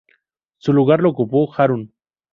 [0.57, 1.93] Su lugar lo ocupó Harun.